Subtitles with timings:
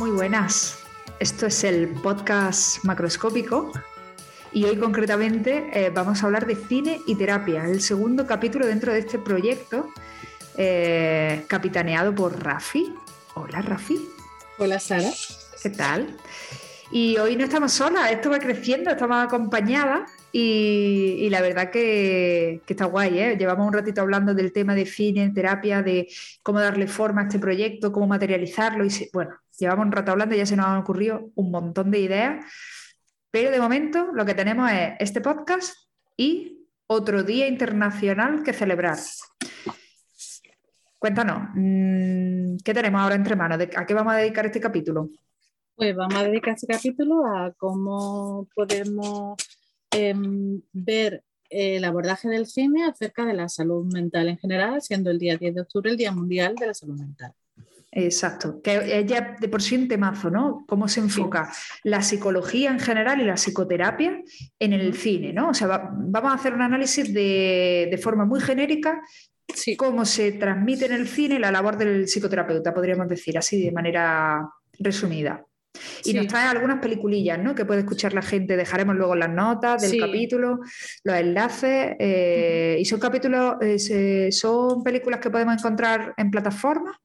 [0.00, 0.78] Muy buenas.
[1.18, 3.70] Esto es el podcast macroscópico
[4.50, 8.94] y hoy concretamente eh, vamos a hablar de cine y terapia, el segundo capítulo dentro
[8.94, 9.90] de este proyecto
[10.56, 12.94] eh, capitaneado por Rafi.
[13.34, 14.08] Hola Rafi.
[14.56, 15.10] Hola Sara.
[15.62, 16.16] ¿Qué tal?
[16.90, 22.86] Y hoy no estamos solas, esto va creciendo, estamos acompañadas y, la verdad que, está
[22.86, 23.36] guay, ¿eh?
[23.36, 26.08] Llevamos un ratito hablando del tema de cine, terapia, de
[26.42, 28.84] cómo darle forma a este proyecto, cómo materializarlo.
[28.84, 32.00] Y bueno, llevamos un rato hablando y ya se nos han ocurrido un montón de
[32.00, 32.44] ideas.
[33.30, 35.74] Pero de momento lo que tenemos es este podcast
[36.16, 38.98] y otro día internacional que celebrar.
[40.98, 43.58] Cuéntanos, mm, ¿qué tenemos ahora entre manos?
[43.76, 45.08] ¿A qué vamos a dedicar este capítulo?
[45.76, 49.36] Pues vamos a dedicar este capítulo a cómo podemos
[49.92, 55.18] Em, ver el abordaje del cine acerca de la salud mental en general, siendo el
[55.18, 57.34] día 10 de octubre el Día Mundial de la Salud Mental.
[57.92, 60.64] Exacto, que ya de por sí un temazo, ¿no?
[60.68, 61.52] Cómo se enfoca
[61.82, 64.22] la psicología en general y la psicoterapia
[64.60, 65.48] en el cine, ¿no?
[65.48, 69.02] O sea, vamos a hacer un análisis de, de forma muy genérica
[69.76, 74.48] cómo se transmite en el cine la labor del psicoterapeuta, podríamos decir así de manera
[74.78, 75.44] resumida.
[76.04, 77.54] Y nos trae algunas peliculillas, ¿no?
[77.54, 78.56] Que puede escuchar la gente.
[78.56, 80.58] Dejaremos luego las notas del capítulo,
[81.04, 81.96] los enlaces.
[81.98, 86.96] Eh, ¿Y son capítulos, eh, son películas que podemos encontrar en plataformas?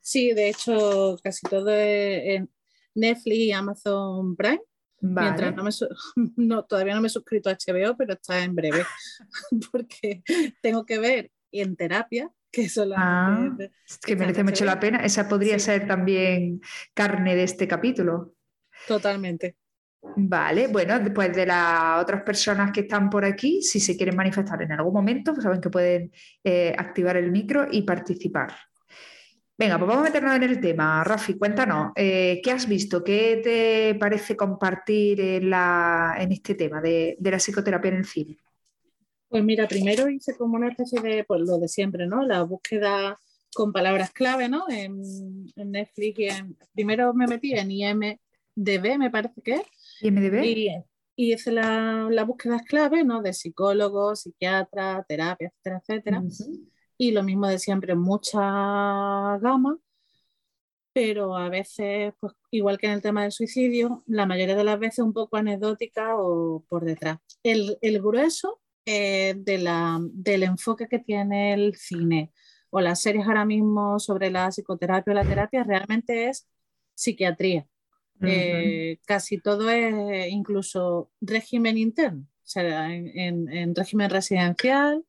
[0.00, 2.50] Sí, de hecho, casi todo en
[2.94, 4.62] Netflix y Amazon Prime.
[5.02, 5.70] Mientras no me
[6.68, 8.84] todavía no me he suscrito a HBO, pero está en breve,
[9.72, 10.22] porque
[10.62, 13.56] tengo que ver en terapia que ah,
[14.04, 14.98] que merece mucho la pena.
[14.98, 16.60] Esa podría ser también
[16.94, 18.34] carne de este capítulo.
[18.86, 19.56] Totalmente.
[20.16, 24.62] Vale, bueno, después de las otras personas que están por aquí, si se quieren manifestar
[24.62, 26.10] en algún momento, pues saben que pueden
[26.42, 28.54] eh, activar el micro y participar.
[29.60, 31.04] Venga, pues vamos a meternos en el tema.
[31.04, 33.04] Rafi, cuéntanos, eh, ¿qué has visto?
[33.04, 38.38] ¿Qué te parece compartir en, en este tema de, de la psicoterapia en el cine?
[39.28, 42.24] Pues mira, primero hice como una especie de, pues lo de siempre, ¿no?
[42.24, 43.20] La búsqueda
[43.52, 44.64] con palabras clave, ¿no?
[44.70, 49.62] En, Netflix y en, primero me metí en IMDB, me parece que es.
[50.00, 50.42] IMDB.
[50.42, 50.68] Y,
[51.16, 53.20] y hice la, la búsqueda clave, ¿no?
[53.20, 56.22] De psicólogos, psiquiatras, terapia, etcétera, etcétera.
[57.00, 58.40] Y lo mismo de siempre, mucha
[59.38, 59.78] gama,
[60.92, 64.78] pero a veces, pues igual que en el tema del suicidio, la mayoría de las
[64.78, 67.16] veces un poco anecdótica o por detrás.
[67.42, 72.32] El, el grueso eh, de la, del enfoque que tiene el cine
[72.68, 76.48] o las series ahora mismo sobre la psicoterapia o la terapia realmente es
[76.94, 77.66] psiquiatría.
[78.22, 85.02] Eh, casi todo es incluso régimen interno, o sea, en, régimen residencial,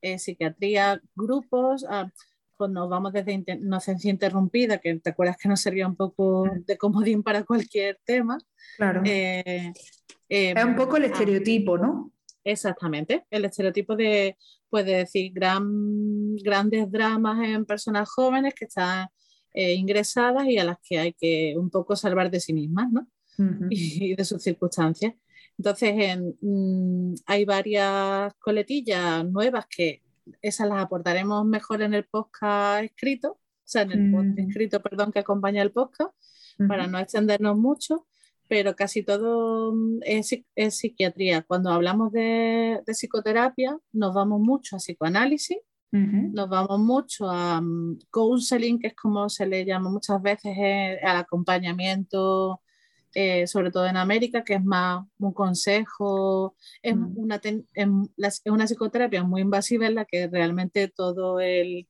[0.00, 1.84] eh, psiquiatría, grupos.
[1.88, 2.10] Ah,
[2.56, 6.78] cuando pues vamos desde inocencia interrumpida, que te acuerdas que nos servía un poco de
[6.78, 8.38] comodín para cualquier tema.
[8.76, 9.02] Claro.
[9.04, 12.12] es un poco el ah, estereotipo, ¿no?
[12.46, 14.36] Exactamente, el estereotipo de,
[14.70, 19.08] pues decir, gran, grandes dramas en personas jóvenes que están
[19.52, 23.08] eh, ingresadas y a las que hay que un poco salvar de sí mismas, ¿no?
[23.70, 25.14] y, de sus circunstancias.
[25.58, 30.02] Entonces, mm, hay varias coletillas nuevas que
[30.42, 34.48] esas las aportaremos mejor en el podcast escrito, o sea, en el podcast mm.
[34.48, 36.14] escrito, perdón, que acompaña el podcast,
[36.68, 38.06] para no extendernos mucho
[38.48, 41.42] pero casi todo mm, es, psiquiatría.
[41.42, 45.58] Cuando hablamos de, psicoterapia, nos vamos mucho a psicoanálisis,
[45.92, 50.98] nos vamos mucho a um, counseling, que es como se le llama muchas veces eh,
[51.02, 52.60] al acompañamiento,
[53.18, 59.22] eh, sobre todo en América, que es más un consejo, es, una, es una psicoterapia
[59.24, 61.88] muy invasiva en la que realmente todo el,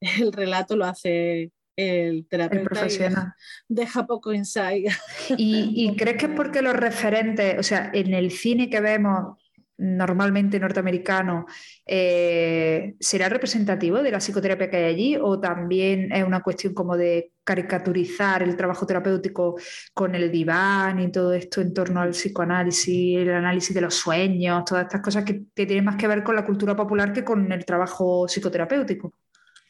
[0.00, 3.32] el relato lo hace el terapeuta profesional.
[3.66, 4.92] deja poco insight.
[5.36, 9.36] ¿Y, crees que es porque los referentes, o sea, en el cine que vemos
[9.78, 11.46] normalmente norteamericano,
[11.86, 16.96] eh, será representativo de la psicoterapia que hay allí o también es una cuestión como
[16.96, 19.56] de caricaturizar el trabajo terapéutico
[19.92, 24.64] con el diván y todo esto en torno al psicoanálisis, el análisis de los sueños,
[24.64, 27.64] todas estas cosas que tienen más que ver con la cultura popular que con el
[27.64, 29.12] trabajo psicoterapéutico?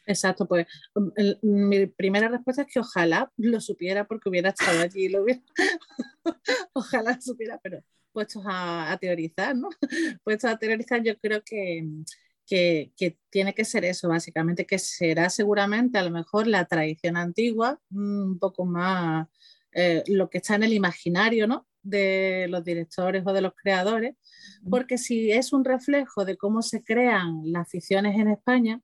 [0.07, 1.11] Exacto, pues um,
[1.43, 5.41] mi primera respuesta es que ojalá lo supiera porque hubiera estado allí y lo hubiera.
[6.75, 7.83] ojalá lo supiera, pero
[8.15, 9.69] puestos a, teorizar, ¿no?
[10.25, 11.87] puestos a teorizar, yo creo que,
[12.47, 17.79] que, tiene que ser eso, básicamente, que será seguramente a lo mejor la tradición antigua,
[17.91, 19.29] mm, un poco más
[19.73, 21.67] eh, lo que está en el imaginario, ¿no?
[21.83, 24.15] de los directores o de los creadores,
[24.71, 28.81] porque si es un reflejo de cómo se crean las ficciones en España,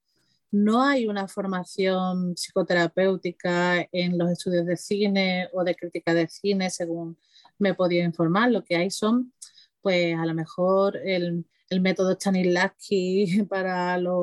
[0.50, 6.70] no hay una formación psicoterapéutica en los estudios de cine o de crítica de cine,
[6.70, 7.16] según
[7.60, 8.50] me he podido informar.
[8.50, 9.32] Lo que hay son,
[9.80, 11.46] pues a lo mejor el,
[11.80, 14.14] método Stanislavski para los,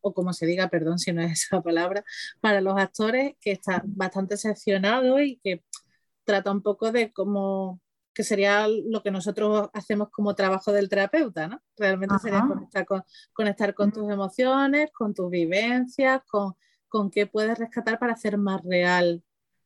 [0.00, 2.04] o como se diga, perdón si no es esa palabra,
[2.40, 5.64] para los actores, que está bastante seccionado y que
[6.24, 7.80] trata un poco de cómo
[8.12, 11.62] que sería lo que nosotros hacemos como trabajo del terapeuta, ¿no?
[11.76, 16.54] Realmente sería conectar con, conectar con tus emociones, con tus vivencias, con,
[16.88, 19.22] con qué puedes rescatar para hacer más real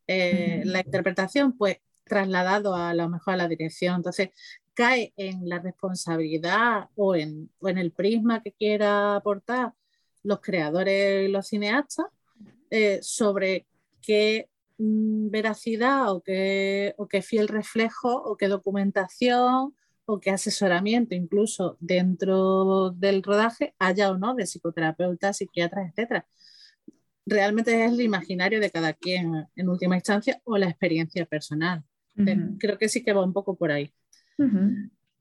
[0.06, 3.96] eh, la interpretación, pues trasladado a lo mejor a la dirección.
[3.96, 4.30] Entonces,
[4.74, 9.72] cae en la responsabilidad o en, o en el prisma que quiera aportar
[10.22, 12.06] los creadores y los cineastas
[12.70, 13.66] eh, sobre
[14.00, 14.48] qué
[14.78, 19.74] Mm, veracidad o qué, o qué fiel reflejo o qué documentación
[20.04, 26.24] o qué asesoramiento incluso dentro del rodaje haya o no de psicoterapeutas, psiquiatras, etc.
[27.26, 31.84] Realmente es el imaginario de cada quien en última instancia o la experiencia personal.
[32.58, 33.93] Creo que sí que va un poco por ahí.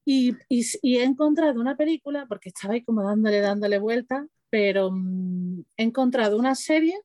[0.06, 5.62] y, y, he encontrado una película, porque estaba ahí como dándole, dándole vuelta, pero mm,
[5.78, 7.00] he encontrado una serie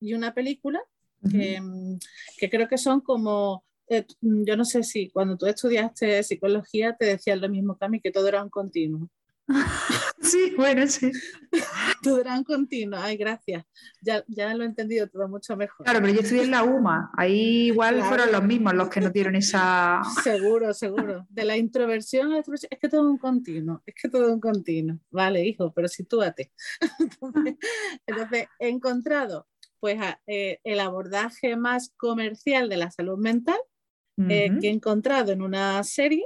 [0.00, 0.80] y una película
[1.24, 1.96] Mm,
[2.38, 6.94] que, creo que son como, eh, mm, yo no sé si cuando tú estudiaste psicología
[6.98, 9.08] te decían lo mismo que a mí, que todo era un continuo.
[10.20, 11.12] Sí, bueno, sí.
[12.20, 13.64] era un continuo, ay, gracias.
[14.00, 15.84] Ya, ya lo he entendido todo mucho mejor.
[15.84, 19.10] Claro, pero yo estudié en la UMA, ahí igual fueron los mismos los que no
[19.10, 20.02] dieron esa...
[20.22, 21.26] Seguro, seguro.
[21.28, 24.26] De la introversión a la extroversión, es que todo es un continuo, es que todo
[24.26, 24.98] es un continuo.
[25.10, 26.52] Vale, hijo, pero sitúate.
[28.06, 29.46] entonces he encontrado
[29.80, 33.58] pues eh, el abordaje más comercial de la salud mental
[34.16, 36.24] eh, que he encontrado en una serie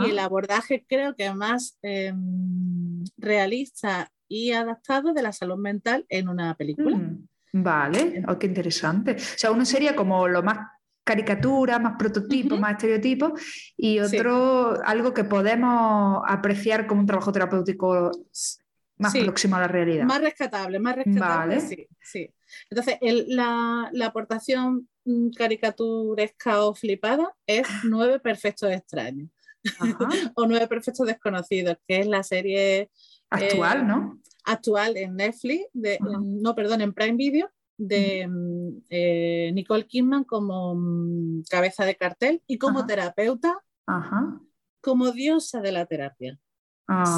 [0.00, 6.28] y el abordaje creo que más em, realista y adaptado de la salud mental en
[6.28, 6.96] una película.
[6.96, 9.12] Mm, vale, oh, qué interesante.
[9.12, 10.58] O sea, uno sería como lo más
[11.04, 13.34] caricatura, más prototipo, más estereotipo,
[13.76, 18.10] y otro algo que podemos apreciar como un trabajo terapéutico
[18.96, 20.04] más próximo a la realidad.
[20.04, 22.30] Más rescatable, más rescatable, sí, sí.
[22.70, 22.96] Entonces,
[23.28, 29.28] la, aportación mm, caricaturesca o flipada es Nueve Perfectos Extraños
[30.36, 32.90] o Nueve Perfectos Desconocidos, que es la serie
[33.32, 34.20] actual, eh, ¿no?
[34.44, 40.74] Actual en Netflix, de, no, perdón, en Prime Video, de mm, eh, Nicole Kidman como
[40.74, 43.58] mm, cabeza de cartel y como terapeuta,
[44.80, 46.38] como diosa de la terapia.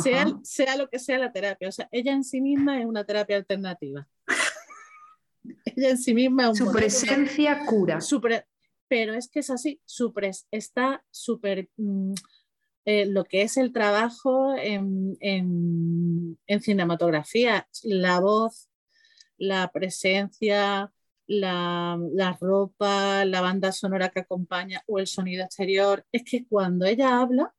[0.03, 1.69] Sea, sea, lo que sea la terapia.
[1.69, 4.07] O sea, ella en sí misma es una terapia alternativa.
[5.65, 7.99] ella en sí misma es un Su presencia cura.
[8.87, 10.13] pero es que es así, su
[10.51, 11.69] está súper...
[11.77, 12.15] Mm,
[12.85, 18.69] eh, lo que es el trabajo en, en, cinematografía, la voz,
[19.39, 20.93] la presencia,
[21.27, 26.87] la, la, ropa, la banda sonora que acompaña o el sonido exterior, es que cuando
[26.87, 27.55] ella habla,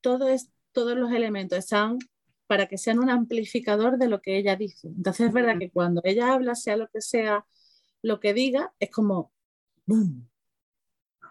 [0.00, 1.98] todo es, todos los elementos están
[2.46, 4.88] para que sean un amplificador de lo que ella dice.
[4.88, 7.44] Entonces es verdad que cuando ella habla, sea lo que sea
[8.02, 9.32] lo que diga, es como
[9.86, 10.28] ¡boom!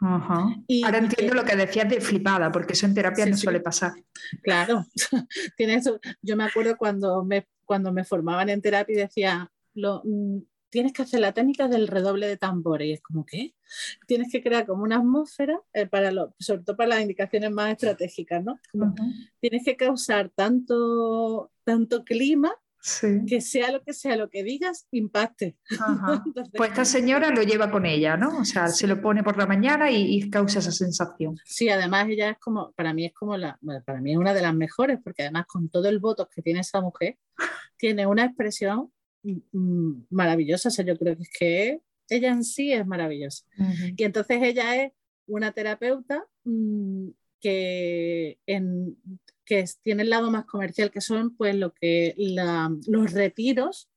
[0.02, 3.94] Ahora entiendo lo que decías de flipada, porque eso en terapia no suele pasar.
[4.42, 4.86] Claro,
[6.22, 10.92] yo me acuerdo cuando me, cuando me formaban en terapia y decía, lo, mm, tienes
[10.92, 12.88] que hacer la técnica del redoble de tambores.
[12.88, 13.56] Y es como, ¿qué?
[14.08, 17.72] Tienes que crear como una atmósfera, eh, para lo, sobre todo para las indicaciones más
[17.72, 18.60] estratégicas, ¿no?
[19.40, 22.54] Tienes que causar tanto, tanto clima
[23.28, 25.58] que sea lo que sea lo que digas, impacte.
[26.56, 28.40] pues esta señora lo lleva con ella, ¿no?
[28.40, 31.36] O sea, se lo pone por la mañana y, causa esa sensación.
[31.46, 34.42] Sí, además ella es como, para mí es como la, para mí es una de
[34.42, 37.18] las mejores, porque además con todo el voto que tiene esa mujer,
[37.78, 38.92] tiene una expresión
[39.52, 40.70] Mm, maravillosa.
[40.70, 43.46] O sea, yo creo que es que ella en sí es maravillosa.
[43.98, 44.92] Y entonces ella es
[45.28, 48.98] una terapeuta mm, que, en,
[49.46, 52.16] que tiene el lado más comercial, que son pues lo que
[52.88, 53.90] los retiros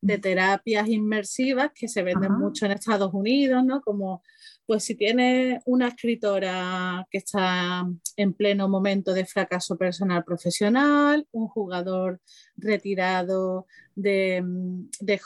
[0.00, 3.80] de terapias inmersivas que se venden mucho en Estados Unidos, ¿no?
[3.80, 4.22] Como
[4.66, 11.48] pues si tienes una escritora que está en pleno momento de fracaso personal profesional, un
[11.48, 12.20] jugador
[12.56, 14.44] retirado de,
[15.00, 15.18] de,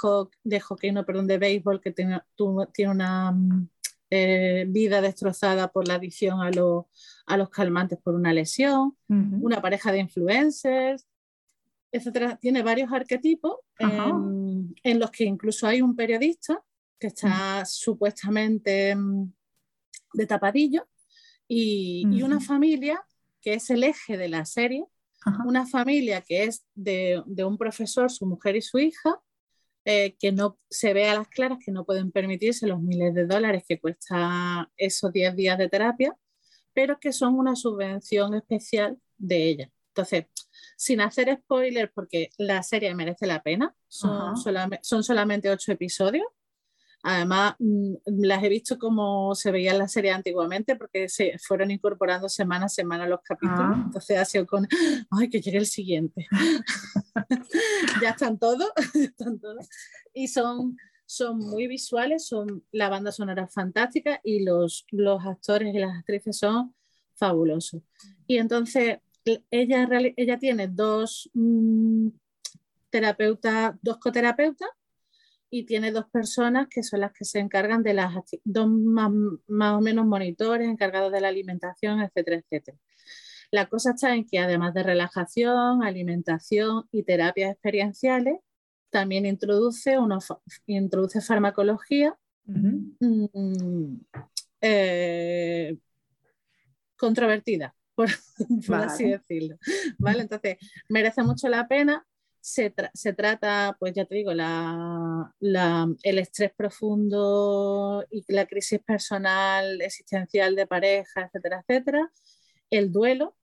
[0.60, 2.20] hockey, no, perdón, de béisbol que tiene,
[2.72, 3.34] tiene una
[4.10, 6.50] eh, vida destrozada por la adicción a,
[7.26, 11.06] a los calmantes por una lesión, una pareja de influencers,
[11.92, 12.36] etcétera.
[12.36, 16.62] Tiene varios arquetipos en los que incluso hay un periodista
[16.98, 19.32] que está supuestamente mm,
[20.12, 20.86] de tapadillo,
[21.52, 23.04] y, una familia
[23.40, 24.84] que es el eje de la serie,
[25.44, 29.19] una familia que es de, un profesor, su mujer y su hija,
[29.84, 33.26] eh, que no se ve a las claras que no pueden permitirse los miles de
[33.26, 36.16] dólares que cuesta esos 10 días de terapia,
[36.72, 39.70] pero que son una subvención especial de ella.
[39.88, 40.26] Entonces,
[40.76, 44.34] sin hacer spoilers, porque la serie merece la pena, son,
[44.82, 46.26] son solamente ocho episodios,
[47.02, 51.70] Además, mm, las he visto como se veía en la serie antiguamente porque se fueron
[51.70, 53.60] incorporando semana a semana los capítulos.
[53.60, 53.82] Ah.
[53.86, 54.68] Entonces ha sido con,
[55.10, 56.26] ay, que llegue el siguiente.
[58.02, 59.68] ya están todos, están todos.
[60.12, 60.76] Y son,
[61.06, 65.98] son muy visuales, son, la banda sonora es fantástica y los, los actores y las
[65.98, 66.74] actrices son
[67.14, 67.82] fabulosos.
[68.26, 68.98] Y entonces
[69.50, 72.08] ella, ella tiene dos mm,
[72.90, 74.68] terapeutas, dos coterapeutas
[75.50, 78.14] y tiene dos personas que son las que se encargan de las
[78.44, 82.78] dos más, o menos monitores encargados de la alimentación, etcétera, etcétera.
[83.50, 88.38] La cosa está en que además de relajación, alimentación y terapias experienciales,
[88.90, 89.96] también introduce,
[90.66, 93.94] introduce farmacología mm,
[94.60, 95.76] eh,
[96.96, 98.08] controvertida, por,
[98.74, 99.58] así decirlo.
[99.98, 100.22] ¿Vale?
[100.22, 102.06] Entonces, merece mucho la pena
[102.40, 102.70] se,
[103.12, 111.22] trata, pues ya te digo, el estrés profundo y la crisis personal, existencial de pareja,
[111.22, 112.10] etcétera, etcétera,
[112.70, 113.36] el duelo,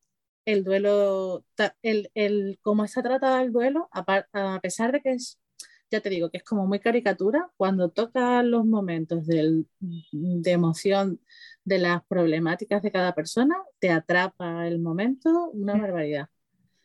[0.46, 1.46] el duelo,
[1.84, 5.40] el, cómo está tratado el duelo, a, pesar de que es,
[5.92, 9.66] ya te digo, que es como muy caricatura, cuando toca los momentos de
[10.46, 11.20] emoción
[11.64, 15.78] de las problemáticas de cada persona, te atrapa el momento, una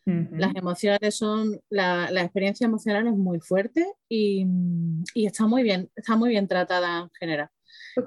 [0.05, 4.45] Las emociones son, la, experiencia emocional es muy fuerte y,
[5.15, 7.51] está muy bien, está muy bien tratada en general.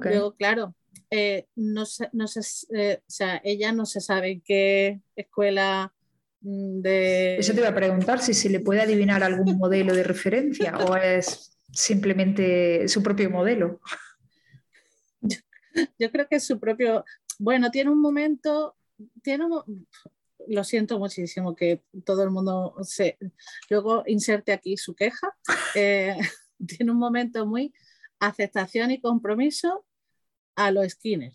[0.02, 0.76] Luego, claro,
[1.10, 2.26] eh, no, no
[2.74, 5.94] eh, o sea, ella no se sabe en qué escuela
[6.42, 7.38] mm, de...
[7.38, 10.98] Eso te iba a preguntar, si se le puede adivinar algún modelo de referencia o
[10.98, 13.80] es simplemente su propio modelo.
[15.22, 15.38] Yo,
[16.00, 17.06] yo creo que es su propio...
[17.40, 18.76] Bueno, tiene un momento,
[19.22, 19.88] tiene un,
[20.48, 23.18] lo siento muchísimo que todo el mundo se...
[23.70, 25.36] Luego inserte aquí su queja.
[25.78, 26.18] Eh,
[26.66, 27.74] tiene un momento muy
[28.20, 29.86] aceptación y compromiso
[30.56, 31.34] a lo Skinner.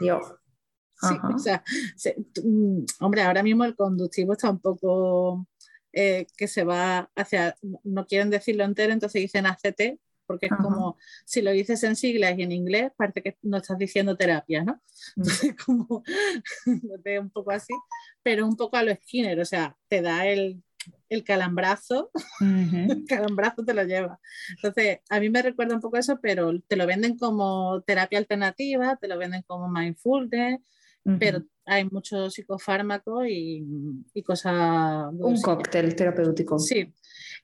[0.00, 0.20] Yo.
[1.02, 1.64] Sí, o sea,
[2.44, 5.46] mm, hombre, ahora mismo el conductivo está un poco
[5.94, 9.98] eh, que se va hacia, no quieren decirlo entero, entonces dicen ACT,
[10.30, 13.76] porque es como si lo dices en siglas y en inglés, parece que no estás
[13.76, 14.74] diciendo terapia, ¿no?
[15.16, 15.22] Mm.
[15.22, 16.04] Entonces, como
[17.20, 17.74] un poco así,
[18.22, 20.62] pero un poco a lo Skinner, o sea, te da el,
[21.08, 24.20] el calambrazo, el calambrazo te lo lleva.
[24.50, 28.96] Entonces, a mí me recuerda un poco eso, pero te lo venden como terapia alternativa,
[29.00, 30.60] te lo venden como mindfulness,
[31.18, 33.64] pero hay muchos psicofármacos y,
[34.14, 35.08] y cosas...
[35.12, 36.56] Un cóctel terapéutico.
[36.60, 36.94] Sí,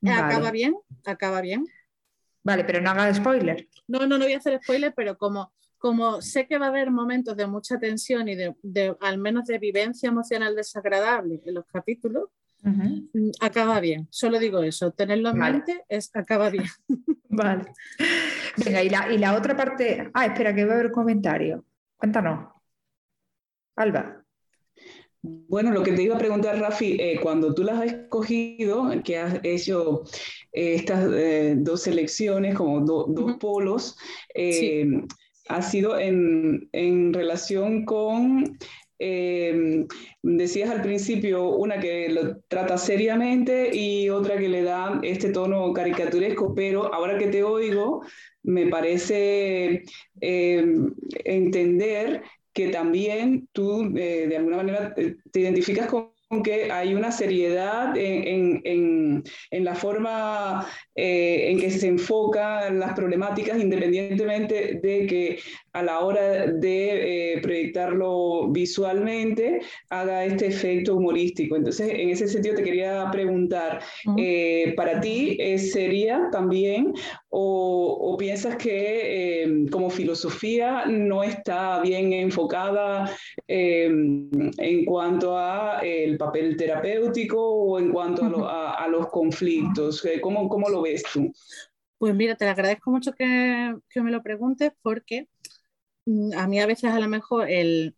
[0.07, 1.64] acaba bien, acaba bien.
[2.47, 3.67] Vale, pero no haga spoiler.
[3.88, 6.93] No, no, no voy a hacer spoiler, pero como, como sé que va a haber
[6.93, 12.29] momentos de mucha tensión y de, al menos de vivencia emocional desagradable en los capítulos,
[12.62, 14.07] mm, acaba bien.
[14.11, 16.67] Solo digo eso, tenerlo en mente es acaba bien.
[17.29, 17.65] Vale.
[18.65, 20.09] Venga, y la, y la otra parte.
[20.15, 21.65] Ah, espera, que va a haber un comentario.
[21.97, 22.49] Cuéntanos.
[23.75, 24.25] Alba.
[25.23, 29.19] Bueno, lo que te iba a preguntar, Rafi, eh, cuando tú las has escogido, que
[29.19, 30.05] has hecho
[30.53, 33.97] eh, estas eh, dos selecciones como dos polos,
[35.49, 38.59] ha sido en, en relación con
[38.99, 45.73] decías al principio una que lo trata seriamente y otra que le da este tono
[45.73, 48.03] caricaturesco, pero ahora que te oigo,
[48.43, 49.83] me parece
[50.21, 52.23] entender
[52.57, 57.97] que también tú eh, de alguna manera eh, te identificas con que hay una seriedad
[57.97, 65.39] en, en, en, la forma eh, en que se enfocan las problemáticas, independientemente de que
[65.73, 71.55] a la hora de eh, proyectarlo visualmente haga este efecto humorístico.
[71.55, 73.81] Entonces, en ese sentido te quería preguntar,
[74.19, 76.93] eh, ¿para ti sería también
[77.28, 83.11] o, piensas que como filosofía no está bien enfocada
[83.47, 90.06] en cuanto a el papel terapéutico o en cuanto a, los conflictos?
[90.23, 91.33] ¿Cómo, ¿Cómo lo ves tú?
[91.99, 95.28] Pues mira, te agradezco mucho que, que me lo preguntes porque
[96.06, 97.95] Mm, a mí a veces a lo mejor el,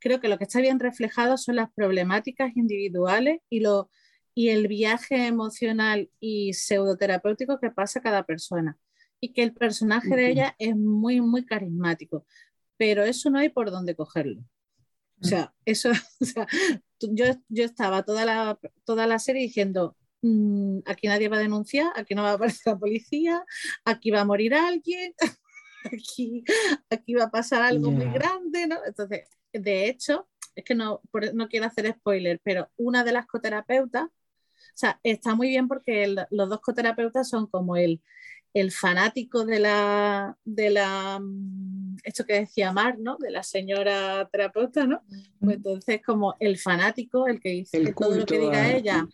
[0.00, 3.90] creo que lo que está bien reflejado son las problemáticas individuales y, lo,
[4.34, 8.78] y el viaje emocional y pseudoterapéutico que pasa cada persona.
[9.20, 12.26] Y que el personaje de ella es muy, muy carismático.
[12.76, 14.42] Pero eso no hay por dónde cogerlo.
[15.22, 15.90] O sea, eso,
[17.00, 21.92] yo, yo estaba toda la, toda la serie diciendo, mm, aquí nadie va a denunciar,
[21.94, 23.44] aquí no va a aparecer la policía,
[23.84, 25.14] aquí va a morir alguien,
[25.84, 26.44] aquí,
[26.88, 28.78] aquí va a pasar algo muy grande, ¿no?
[28.86, 31.00] Entonces, de hecho, es que no,
[31.34, 34.10] no quiero hacer spoiler, pero una de las coterapeutas, o
[34.80, 38.00] sea, está muy bien porque los dos coterapeutas son como el,
[38.54, 43.16] el fanático de la, de la, mm, esto que decía Mar, ¿no?
[43.18, 45.02] De la señora terapeuta, ¿no?
[45.38, 49.06] Pues entonces como el fanático, el que dice que todo lo que diga ella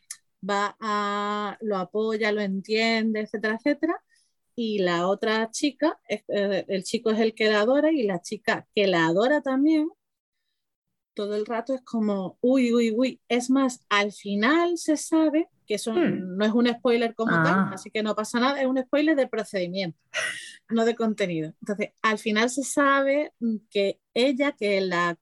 [0.48, 4.02] va a, lo apoya, lo entiende, etcétera, etcétera.
[4.54, 8.66] Y la otra chica, eh, el chico es el que la adora y la chica
[8.74, 9.90] que la adora también,
[11.16, 13.20] todo el rato es como, uy, uy, uy.
[13.26, 16.36] Es más, al final se sabe que eso hmm.
[16.36, 17.70] no es un spoiler como tal, ah.
[17.72, 19.98] así que no pasa nada, es un spoiler de procedimiento,
[20.68, 21.54] no de contenido.
[21.62, 23.32] Entonces, al final se sabe
[23.70, 25.18] que ella, que la,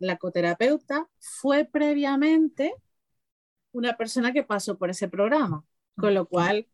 [0.00, 2.74] la coterapeuta, fue previamente
[3.70, 5.64] una persona que pasó por ese programa,
[5.96, 6.66] con lo cual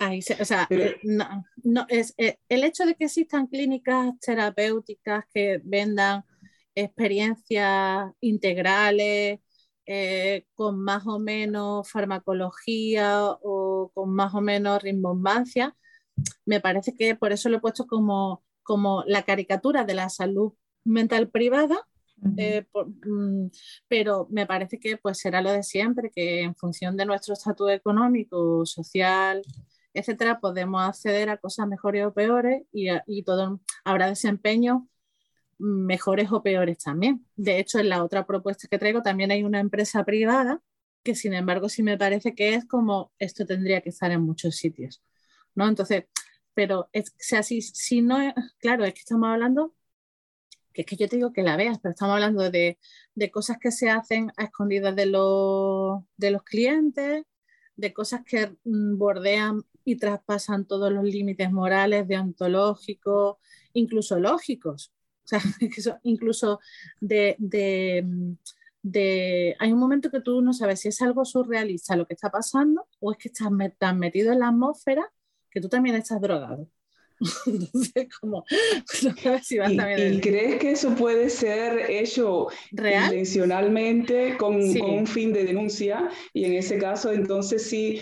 [0.00, 6.24] o sea, eh, no, es, eh, el hecho de que existan clínicas terapéuticas que vendan
[6.74, 9.40] experiencias integrales
[9.86, 15.74] eh, con más o menos farmacología o con más o menos rimbombancia,
[16.44, 20.52] me parece que por eso lo he puesto como, como la caricatura de la salud
[20.84, 21.78] mental privada,
[22.16, 23.46] mm,
[23.88, 27.70] pero me parece que pues será lo de siempre, que en función de nuestro estatus
[27.70, 29.42] económico, social,
[29.96, 34.82] etcétera, podemos acceder a cosas mejores o peores y, y todo habrá desempeños
[35.58, 37.26] mejores o peores también.
[37.36, 40.62] De hecho, en la otra propuesta que traigo también hay una empresa privada
[41.02, 44.56] que, sin embargo, sí me parece que es como esto tendría que estar en muchos
[44.56, 45.02] sitios,
[45.54, 45.68] ¿no?
[45.68, 46.04] Entonces,
[46.54, 48.18] pero es, sea, si, si no,
[48.58, 49.74] claro, es que estamos hablando
[50.72, 52.78] que es que yo te digo que la veas, pero estamos hablando de,
[53.14, 57.24] de cosas que se hacen a escondidas de los, de los clientes,
[57.76, 63.36] de cosas que mm, bordean y traspasan todos los límites morales, deontológicos,
[63.72, 64.92] incluso lógicos.
[65.24, 65.40] O sea,
[66.02, 66.60] incluso
[67.00, 68.36] de, de,
[69.60, 72.86] Hay un momento que tú no sabes si es algo surrealista lo que está pasando
[72.98, 75.08] o es que estás tan metido en la atmósfera
[75.50, 76.68] que tú también estás drogado.
[77.46, 78.44] Entonces, como,
[79.50, 86.10] ¿Y, crees que eso puede ser hecho intencionalmente con, con, un fin de denuncia?
[86.34, 88.00] Y en ese caso, entonces sí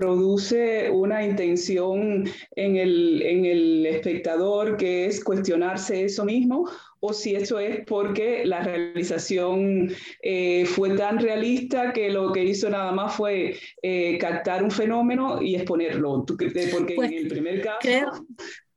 [0.00, 2.24] produce una intención
[2.56, 8.46] en el, en el, espectador que es cuestionarse eso mismo o si eso es porque
[8.46, 14.64] la realización eh, fue tan realista que lo que hizo nada más fue eh, captar
[14.64, 16.24] un fenómeno y exponerlo.
[16.26, 16.50] porque
[16.96, 18.26] pues, en el primer caso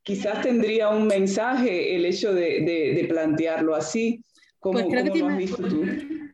[0.04, 4.22] quizás tendría un mensaje el hecho de, de, plantearlo así.
[4.60, 5.48] como pues creo, que tiene,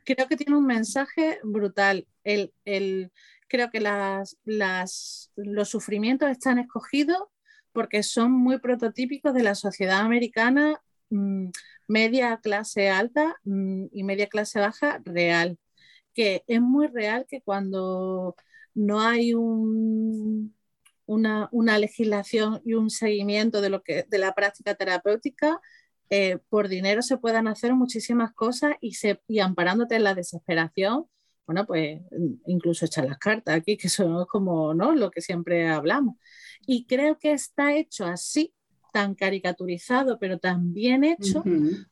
[0.04, 2.08] creo que tiene un mensaje brutal.
[2.24, 3.12] El, el,
[3.50, 7.24] creo que las, los sufrimientos están escogidos
[7.74, 11.50] porque son muy prototípicos de la sociedad americana mm,
[11.88, 15.58] media clase alta mm, y media clase baja real,
[16.14, 18.36] que es muy real que cuando
[18.74, 20.56] no hay un,
[21.06, 25.60] una, una, legislación y un seguimiento de, lo que, de la práctica terapéutica,
[26.10, 31.08] eh, por dinero se puedan hacer muchísimas cosas y, se, y amparándote en la desesperación,
[31.50, 32.00] bueno, pues
[32.46, 34.94] incluso echar las cartas aquí, que son como ¿no?
[34.94, 36.16] lo que siempre hablamos.
[36.68, 38.54] Y creo que está hecho así,
[38.94, 41.44] tan caricaturizado, pero tan bien hecho,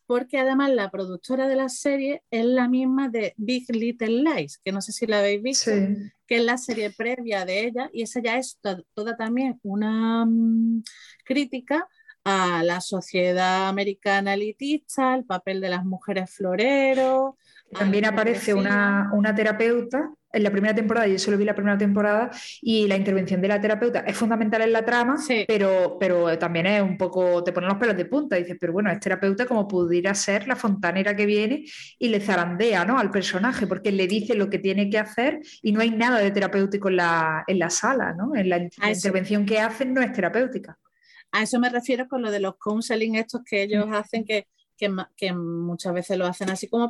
[0.06, 4.72] porque además la productora de la serie es la misma de Big Little Lies, que
[4.72, 5.72] no sé si la habéis visto,
[6.28, 8.60] que es la serie previa de ella, y esa ya es
[8.93, 10.84] toda también una mm,
[11.26, 11.88] crítica
[12.30, 17.36] a la sociedad americana elitista, el papel de las mujeres floreros,
[17.72, 22.30] también aparece una, terapeuta en la primera temporada, yo solo vi la primera temporada,
[22.62, 26.82] y la intervención de la terapeuta es fundamental en la trama, pero, pero también es
[26.82, 29.68] un poco, te ponen los pelos de punta, y dices, pero bueno, es terapeuta como
[29.68, 31.63] pudiera ser la fontanera que viene
[31.98, 33.00] y le zarandea ¿no?
[33.00, 36.32] al personaje, porque le dice lo que tiene que hacer y no hay nada de
[36.32, 38.36] terapéutico en la, en la sala, ¿no?
[38.36, 40.78] En la, intervención que hacen no es terapéutica.
[41.32, 44.94] A eso me refiero con lo de los counseling estos que ellos hacen que, que,
[45.16, 46.90] que, muchas veces lo hacen así como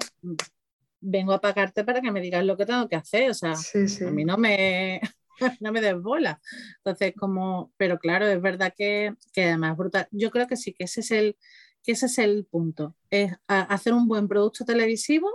[1.00, 4.12] vengo a pagarte para que me digas lo que tengo que hacer, o sea, a
[4.12, 5.02] mí no me,
[5.62, 6.42] no me desbola.
[6.78, 10.08] Entonces, como, pero claro, es verdad que, que además brutal.
[10.12, 11.38] Yo creo que sí, que ese es el,
[11.84, 15.30] que ese es el punto, es hacer un buen producto televisivo,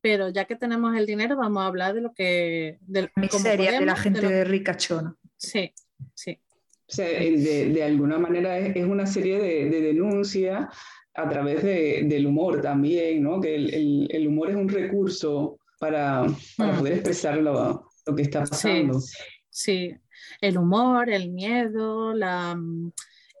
[0.00, 2.78] pero ya que tenemos el dinero, vamos a hablar de lo que...
[2.82, 5.16] De, miseria de la gente de, ricachona.
[5.36, 5.72] Sí,
[6.14, 6.40] sí.
[6.88, 10.68] O sea, de, de, alguna manera es, es una serie de, de denuncias
[11.16, 13.40] a través de, del humor también, ¿no?
[13.40, 16.78] que el, el, humor es un recurso para, para mm.
[16.78, 19.00] poder expresar lo, que está pasando.
[19.48, 19.94] Sí,
[20.40, 22.58] el humor, el miedo, la...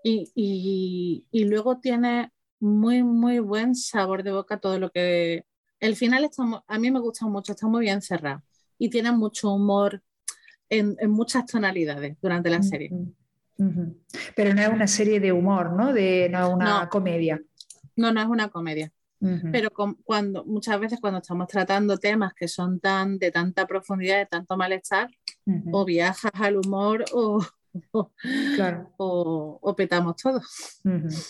[0.02, 2.30] Y, y, luego tiene
[2.60, 5.44] muy, muy buen sabor de boca todo lo que...
[5.80, 8.42] El final está, a mí me gusta mucho, está muy bien cerrado
[8.78, 10.02] y tiene mucho humor
[10.68, 12.90] en, en muchas tonalidades durante la serie.
[14.34, 15.92] Pero no es una serie de humor, ¿no?
[15.92, 17.40] De, no es una comedia.
[17.96, 18.92] No, no es una comedia.
[19.50, 19.70] Pero
[20.04, 24.56] cuando, muchas veces cuando estamos tratando temas que son tan de tanta profundidad, de tanto
[24.56, 25.08] malestar,
[25.72, 27.44] o viajas al humor o,
[28.98, 30.40] o, petamos todo.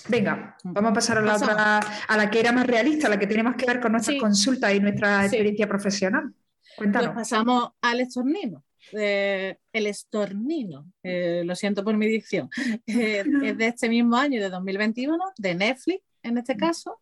[0.08, 3.18] Venga, vamos a pasar a la otra, a la que era más realista, a la
[3.18, 6.34] que tiene más que ver con nuestras consultas y nuestra experiencia profesional.
[6.76, 7.14] Cuéntanos.
[7.14, 8.64] Pues pasamos al estornino.
[8.92, 12.48] El estornino, eh, lo siento por mi dicción,
[12.86, 17.00] eh, es de este mismo año, de 2021, de Netflix en este caso,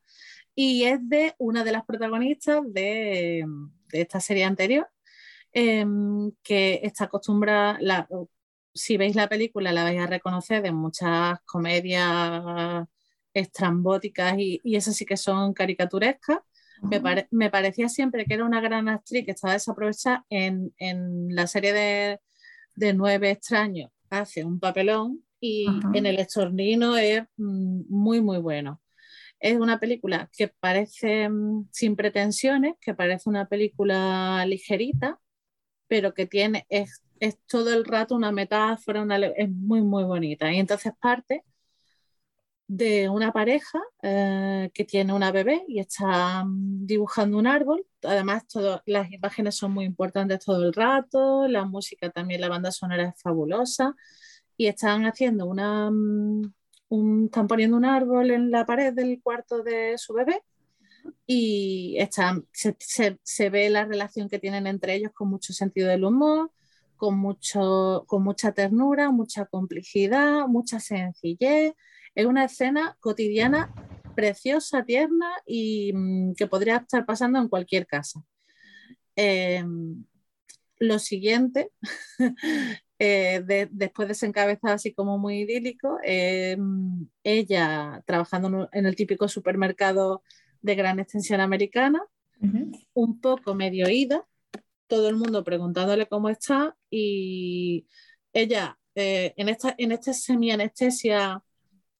[0.55, 3.45] y es de una de las protagonistas de,
[3.93, 4.89] esta serie anterior,
[5.53, 7.79] em, que está acostumbrada,
[8.75, 12.87] si veis la película la vais a reconocer de muchas comedias
[13.33, 16.39] estrambóticas y, y esas sí que son caricaturescas.
[17.31, 20.73] Me, parecía siempre que era una gran actriz que estaba desaprovechada en,
[21.31, 21.73] la serie
[22.77, 23.91] de, Nueve Extraños.
[24.11, 28.81] Hace un papelón y en El Estornino es mm, muy, muy bueno.
[29.41, 35.19] Es una película que parece mm, sin pretensiones, que parece una película ligerita,
[35.89, 37.03] pero que tiene, es,
[37.47, 39.05] todo el rato una metáfora,
[39.37, 40.53] es muy, muy bonita.
[40.53, 41.45] Y entonces parte
[42.67, 47.87] de una pareja eh, que tiene una bebé y está mm, dibujando un árbol.
[48.03, 48.45] Además,
[48.87, 53.21] las imágenes son muy importantes todo el rato, la música también, la banda sonora es
[53.21, 53.95] fabulosa.
[54.57, 55.91] Y están haciendo una,
[57.27, 60.43] están poniendo un árbol en la pared del cuarto de su bebé
[61.27, 61.99] y
[62.53, 66.51] se, ve la relación que tienen entre ellos con mucho sentido del humor,
[66.97, 71.75] con, mucho, con mucha ternura, mucha complicidad, mucha sencillez.
[72.15, 73.73] Es una escena cotidiana
[74.15, 78.25] preciosa, tierna y mm, que podría estar pasando en cualquier casa.
[79.17, 80.05] Em,
[80.79, 81.71] lo siguiente
[82.99, 86.57] Eh, después de ese encabezado así como muy idílico, eh,
[87.25, 90.23] ella trabajando en el típico supermercado
[90.63, 92.03] de gran extensión americana,
[92.93, 94.27] un poco medio ida,
[94.87, 97.87] todo el mundo preguntándole cómo está y
[98.33, 101.43] ella eh, en, esta, en esta semi-anestesia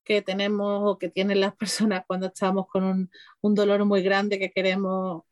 [0.05, 3.09] que tenemos o que tienen las personas cuando estamos con un,
[3.41, 5.23] un dolor muy grande que queremos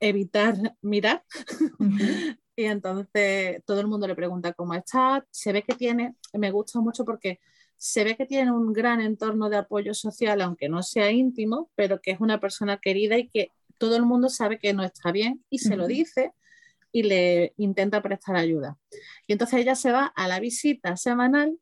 [0.00, 1.22] evitar mirar,
[2.56, 5.26] Y entonces todo el mundo le pregunta cómo está.
[5.30, 7.40] Se ve que tiene, me gusta mucho porque
[7.76, 12.00] se ve que tiene un gran entorno de apoyo social, aunque no sea íntimo, pero
[12.00, 15.44] que es una persona querida y que todo el mundo sabe que no está bien
[15.50, 16.32] y se lo dice
[16.92, 18.78] y le intenta prestar ayuda.
[19.26, 21.58] Y entonces ella se va a la visita semanal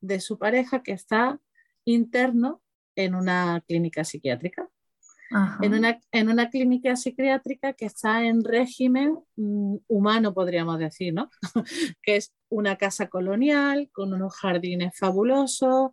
[0.00, 1.40] de su pareja que está
[1.84, 2.62] interno
[2.96, 4.68] en una clínica psiquiátrica
[5.62, 11.28] en una, en una, clínica psiquiátrica que está en régimen mm, humano, podríamos decir, ¿no?
[12.02, 15.90] que es una casa colonial con unos jardines fabulosos,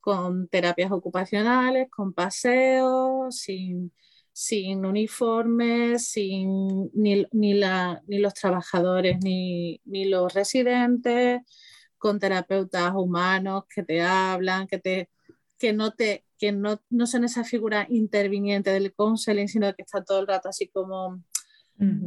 [0.00, 3.92] con terapias ocupacionales, con paseos, sin,
[4.32, 11.42] sin uniformes, sin ni, ni, la, ni los trabajadores ni, ni, los residentes,
[11.98, 15.10] con terapeutas humanos que te hablan, que, te,
[15.58, 20.04] que no te que no, no son esa figura interviniente del counseling, sino que está
[20.04, 21.22] todo el rato así como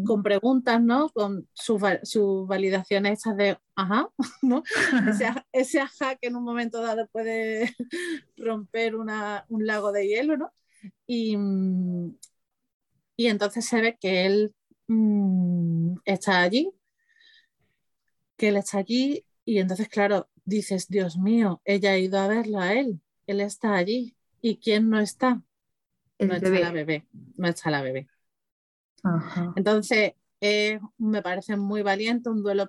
[0.06, 1.10] con preguntas, ¿no?
[1.10, 4.10] Con sus su validaciones estas de, ajá,
[4.42, 4.64] ¿no?
[5.10, 7.74] ese, ese, ajá que en un momento dado puede
[8.38, 10.52] romper una, un lago de hielo, ¿no?
[11.08, 11.38] Y,
[13.16, 14.54] y entonces se ve que él
[14.88, 16.70] mm, está allí,
[18.36, 22.60] que él está allí y entonces, claro, dices, Dios mío, ella ha ido a verlo
[22.60, 23.00] a él,
[23.32, 25.41] él está allí, ¿Y quién no está?
[26.20, 27.06] no está la bebé.
[27.38, 28.08] No está la bebé.
[29.56, 30.13] Entonces,
[30.98, 32.67] me parece muy valiente un duelo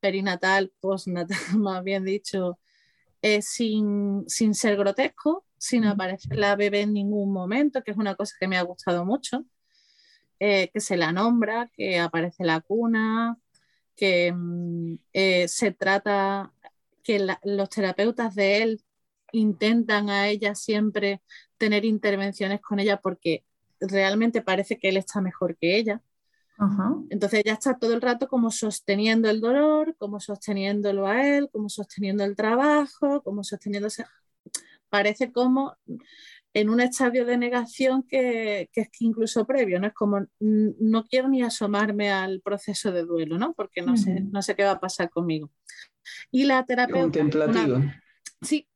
[0.00, 2.58] perinatal, postnatal, más bien dicho,
[3.40, 8.34] sin, sin, ser grotesco, sin aparecer la bebé en ningún momento, que es una cosa
[8.40, 9.44] que me ha gustado mucho.
[10.42, 13.38] Eh, que se la nombra, que aparece la cuna,
[13.94, 16.50] que mm, eh, se trata,
[17.02, 18.82] que los terapeutas de él
[19.32, 21.22] intentan a ella siempre
[21.56, 23.44] tener intervenciones con ella porque
[23.80, 26.02] realmente parece que él está mejor que ella.
[27.08, 31.70] Entonces ella está todo el rato como sosteniendo el dolor, como sosteniéndolo a él, como
[31.70, 33.88] sosteniendo el trabajo, como sosteniendo
[34.90, 35.74] parece como
[36.52, 39.86] en un estadio de negación que, es incluso previo, ¿no?
[39.86, 43.54] Es como no quiero ni asomarme al proceso de duelo, ¿no?
[43.54, 45.50] Porque no, sé, no sé qué va a pasar conmigo.
[46.30, 47.20] Y la terapeuta...
[47.20, 47.82] Contemplativo.
[48.42, 48.66] sí,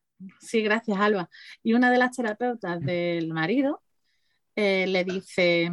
[0.40, 1.29] sí, gracias, Alba.
[1.62, 3.83] Y una de las terapeutas del marido
[4.57, 5.70] eh, le dice,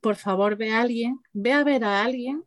[0.00, 2.44] por favor, ve a alguien, ve a ver a alguien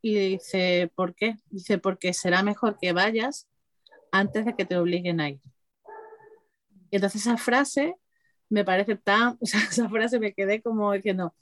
[0.00, 1.36] y dice, ¿por qué?
[1.50, 3.48] Dice, porque será mejor que vayas
[4.10, 5.40] antes de que te obliguen a ir.
[6.90, 7.96] Y entonces esa frase
[8.48, 11.34] me parece tan, o sea, esa frase me quedé como diciendo,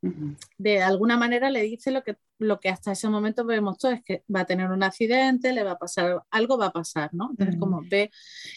[0.00, 4.04] de alguna manera le dice lo que, lo que hasta ese momento vemos todos, es
[4.04, 7.30] que va a tener un accidente, le va a pasar, algo va a pasar, ¿no?
[7.30, 8.10] Entonces como ve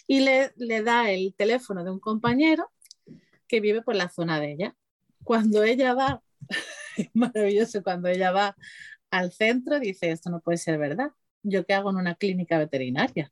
[0.07, 2.71] y le, le da el teléfono de un compañero
[3.47, 4.75] que vive por la zona de ella.
[5.23, 6.23] Cuando ella va,
[6.97, 8.55] es maravilloso, cuando ella va
[9.09, 11.11] al centro dice, esto no puede ser verdad,
[11.43, 13.31] ¿yo qué hago en una clínica veterinaria?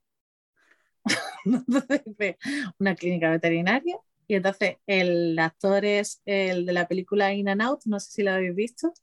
[2.80, 3.98] una clínica veterinaria.
[4.30, 8.22] Y entonces el actor es el de la película In and Out, no sé si
[8.22, 8.94] lo habéis visto.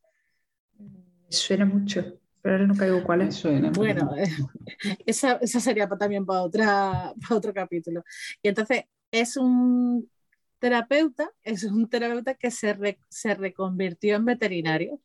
[1.29, 3.35] Suena mucho, pero ahora no caigo cuál es.
[3.35, 3.73] Suena.
[3.73, 4.13] Bueno,
[5.05, 8.05] esa, esa, sería también para, otra, para otro capítulo.
[8.41, 10.09] Y entonces es un
[10.61, 15.01] terapeuta, es un terapeuta que se, se reconvirtió en veterinario.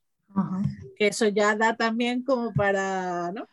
[0.97, 3.47] Que eso ya da también como para, ¿no?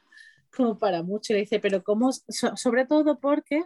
[0.54, 1.32] como para mucho.
[1.32, 2.10] Le dice, pero ¿cómo?
[2.12, 3.64] sobre todo porque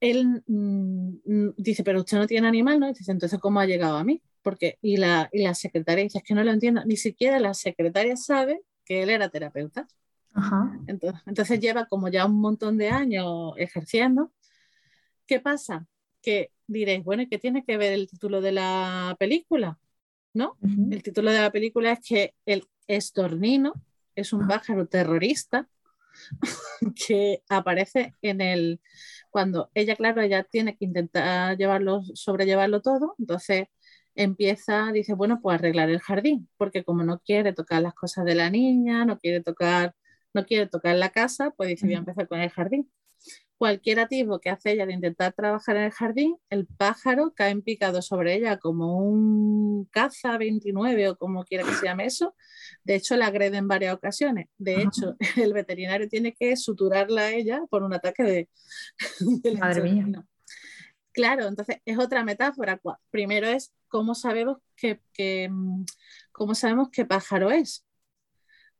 [0.00, 2.88] él mm, mm, dice, pero usted no tiene animal, ¿no?
[2.88, 4.22] dice, entonces, ¿cómo ha llegado a mí?
[4.42, 7.54] Porque, y la, y la secretaria dice, es que no lo entiendo, ni siquiera la
[7.54, 9.86] secretaria sabe que él era terapeuta.
[10.86, 14.32] Entonces, entonces lleva como ya un montón de años ejerciendo.
[15.26, 15.86] ¿Qué pasa?
[16.22, 19.78] Que diréis, bueno, ¿y qué tiene que ver el título de la película?
[20.32, 20.56] ¿No?
[20.62, 23.74] El título de la película es que el estornino
[24.14, 25.68] es un pájaro terrorista
[27.06, 28.80] que aparece en el
[29.30, 33.66] cuando ella, claro, ella tiene que intentar llevarlo, sobrellevarlo todo, entonces
[34.14, 38.34] empieza, dice, bueno, pues arreglar el jardín, porque como no quiere tocar las cosas de
[38.34, 39.94] la niña, no quiere tocar,
[40.34, 42.90] no quiere tocar la casa, pues dice, voy a empezar con el jardín
[43.60, 47.60] cualquier atisbo que hace ella de intentar trabajar en el jardín, el pájaro cae en
[47.60, 52.34] picado sobre ella como un caza 29 o como quiera que se llame eso.
[52.84, 54.48] De hecho, la agrede en varias ocasiones.
[54.56, 58.48] De hecho, el veterinario tiene que suturarla a ella por un ataque de...
[59.60, 60.24] Madre mía.
[61.12, 62.80] Claro, entonces es otra metáfora.
[63.10, 65.50] Primero es cómo sabemos que,
[66.32, 67.84] cómo sabemos qué pájaro es.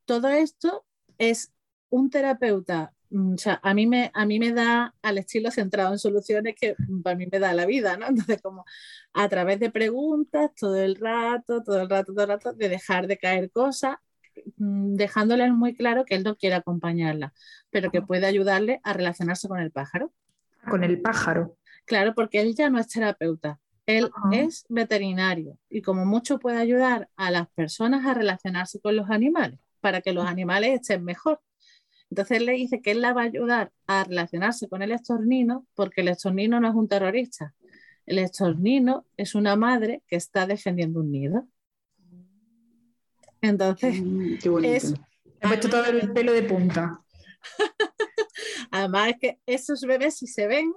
[0.07, 0.87] Todo esto
[1.19, 1.53] es
[1.91, 5.93] un terapeuta Mm, o sea, a mí, me, a mí me da al estilo centrado
[5.93, 8.07] en soluciones que para mí me da la vida, ¿no?
[8.09, 8.65] Entonces, como
[9.13, 13.07] a través de preguntas todo el rato, todo el rato, todo el rato, de dejar
[13.07, 13.97] de caer cosas,
[14.57, 17.33] mm, dejándole muy claro que él no quiere acompañarla,
[17.71, 20.13] pero que puede ayudarle a relacionarse con el pájaro.
[20.69, 21.57] Con el pájaro.
[21.87, 27.09] Claro, porque él ya no es terapeuta, él es veterinario y como mucho puede ayudar
[27.17, 31.41] a las personas a relacionarse con los animales para que los animales estén mejor.
[32.11, 36.01] Entonces le dice que él la va a ayudar a relacionarse con el estornino porque
[36.01, 37.55] el estornino no es un terrorista.
[38.05, 41.47] El estornino es una madre que está defendiendo un nido.
[43.41, 44.95] Entonces, mm, es...
[45.41, 47.01] He puesto todo el pelo de punta.
[48.73, 50.75] Además es que esos bebés si se ven,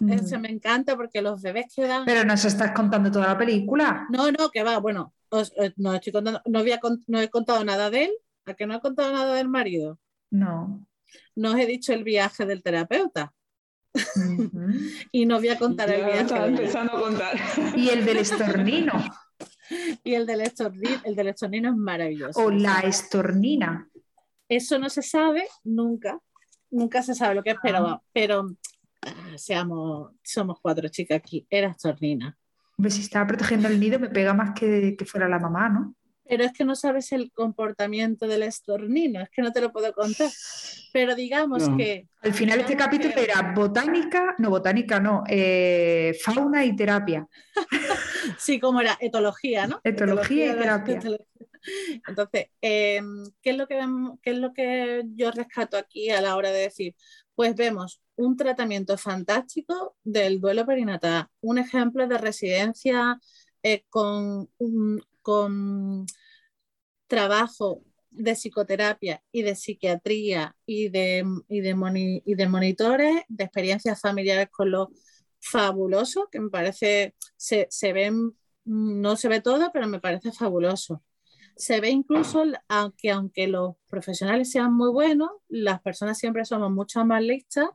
[0.00, 0.12] mm.
[0.12, 2.04] eso me encanta porque los bebés quedan...
[2.04, 4.06] Pero nos estás contando toda la película.
[4.10, 6.62] No, no, que va, bueno, eh, no, estoy contando, no,
[7.06, 8.10] no he contado nada de él,
[8.44, 10.00] a que no he contado nada del marido.
[10.30, 10.86] No.
[11.34, 13.32] No os he dicho el viaje del terapeuta.
[15.12, 16.20] y no voy a contar el viaje.
[16.20, 17.36] Estaba empezando a contar.
[17.76, 18.92] Y el del estornino.
[20.04, 22.40] y el del estornino, el del estornino es maravilloso.
[22.40, 23.88] O la estornina.
[24.48, 26.20] Eso no se sabe nunca.
[26.70, 28.02] Nunca se sabe lo que es, pero, ah.
[28.12, 28.50] pero
[29.02, 31.46] ah, seamos, somos cuatro chicas aquí.
[31.48, 32.36] Era estornina.
[32.88, 35.94] si estaba protegiendo el nido, me pega más que, que fuera la mamá, ¿no?
[36.28, 39.92] Pero es que no sabes el comportamiento del estornino, es que no te lo puedo
[39.92, 40.30] contar.
[40.92, 42.08] Pero digamos que...
[42.22, 47.26] Al final este capítulo era botánica, no botánica, no, eh, fauna y terapia.
[48.38, 49.80] sí, como era etología, ¿no?
[49.84, 51.00] Etología, y terapia.
[52.08, 53.80] Entonces, em, ¿qué, es lo que,
[54.22, 56.94] ¿qué es lo que yo rescato aquí a la hora de decir?
[57.34, 63.20] Pues vemos un tratamiento fantástico del duelo perinatal, un ejemplo de residencia
[63.62, 66.06] eh, con un, con
[67.08, 74.00] trabajo de psicoterapia y de psiquiatría y de, y de, y de monitores, de experiencias
[74.00, 74.92] familiares con lo
[75.40, 81.02] fabuloso, que me parece, se, se ven, no se ve todo, pero me parece fabuloso.
[81.56, 87.04] Se ve incluso, aunque, aunque los profesionales sean muy buenos, las personas siempre somos mucho
[87.04, 87.70] más listas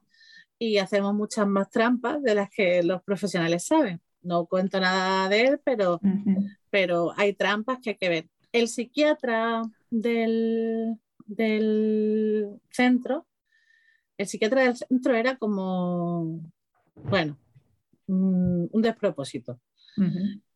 [0.58, 4.00] y hacemos muchas más trampas de las que los profesionales saben.
[4.22, 6.00] No cuento nada de él, pero,
[6.72, 8.30] pero hay trampas que hay que ver.
[8.52, 13.28] El psiquiatra del, del centro,
[14.18, 16.42] el psiquiatra del centro era como,
[16.96, 17.38] bueno,
[18.08, 19.60] mm, un despropósito.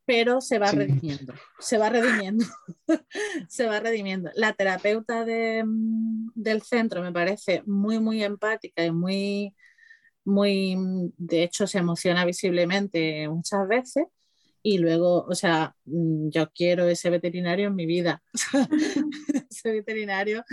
[0.06, 2.46] Pero se va redimiendo, se va redimiendo,
[3.50, 4.32] se va redimiendo.
[4.36, 9.56] La terapeuta mm, del centro me parece muy, muy empática y muy,
[10.24, 10.78] muy,
[11.18, 14.06] de hecho se emociona visiblemente muchas veces
[14.66, 18.24] y luego, o sea, mm, yo quiero ese veterinario en mi vida.
[19.52, 20.44] ese veterinario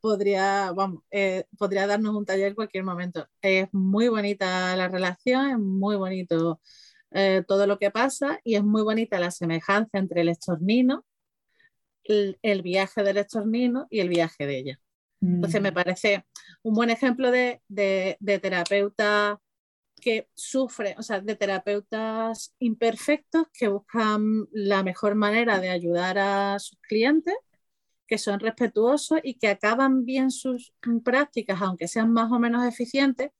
[0.00, 3.26] podría, vamos, eh, podría darnos un taller en cualquier momento.
[3.42, 6.60] Es muy bonita la relación, es muy bonito
[7.10, 11.04] eh, todo lo que pasa y es muy bonita la semejanza entre el estornino,
[12.04, 14.80] el, viaje del estornino y el viaje de ella.
[15.20, 15.74] Entonces me mm.
[15.74, 16.24] parece
[16.62, 19.40] un buen ejemplo de, de, de terapeuta
[19.98, 26.58] que sufre, o sea, de terapeutas imperfectos que buscan la mejor manera de ayudar a
[26.58, 27.34] sus clientes,
[28.06, 30.72] que son respetuosos y que acaban bien sus
[31.04, 33.30] prácticas, aunque sean más o menos eficientes,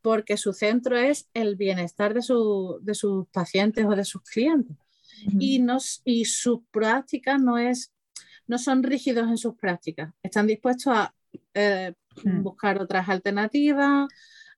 [0.00, 4.76] porque su centro es el bienestar de, sus pacientes o de sus clientes.
[5.38, 7.92] y, nos, y sus prácticas no, es,
[8.46, 11.14] no son rígidos en sus prácticas, están dispuestos a
[11.54, 11.94] eh,
[12.24, 12.42] mm.
[12.42, 14.08] buscar otras alternativas,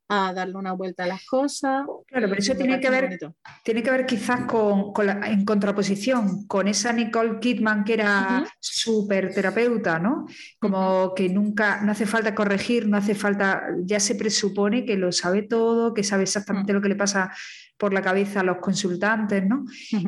[0.09, 1.87] a darle una vuelta a las cosas.
[2.07, 3.19] Claro, pero eso tiene que, ver,
[3.63, 4.93] tiene que ver quizás con,
[5.25, 10.27] en contraposición con esa Nicole Kidman que era súper terapeuta, ¿no?
[10.59, 15.11] Como que nunca, no hace falta corregir, no hace falta, ya se presupone que lo
[15.13, 17.33] sabe todo, que sabe exactamente lo que le pasa
[17.77, 19.65] por la cabeza a los consultantes, ¿no?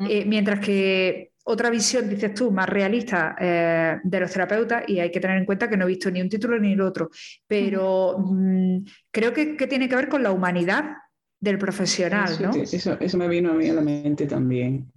[0.08, 5.12] Eh, mientras que otra visión, dices tú, más realista eh, de los terapeutas, y hay
[5.12, 7.08] que tener en cuenta que no he visto ni un título ni el otro,
[7.46, 8.78] pero mm,
[9.12, 10.96] creo que, tiene que ver con la humanidad
[11.38, 12.98] del profesional, eso, ¿no?
[13.00, 14.90] Eso, me vino a mí a la mente también.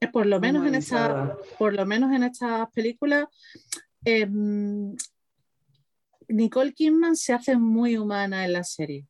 [0.00, 3.24] Eh, por lo menos, en esta, por lo menos en estas películas,
[4.04, 4.94] em,
[6.28, 9.08] Nicole Kidman se hace muy humana en la serie.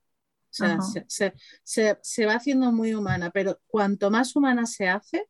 [0.51, 1.35] O sea,
[2.01, 5.29] se va haciendo muy humana, pero cuanto más humana se hace,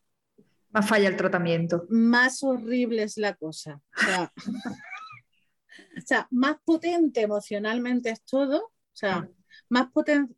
[0.70, 1.84] más falla el tratamiento.
[1.88, 3.80] Más horrible es la cosa.
[3.96, 4.32] O sea,
[6.30, 8.58] más potente emocionalmente es todo.
[8.66, 9.28] O sea,
[9.68, 9.88] más,